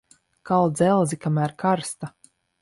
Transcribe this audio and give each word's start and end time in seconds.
Kal 0.49 0.71
dzelzi, 0.79 1.19
kamēr 1.27 1.55
karsta. 1.65 2.11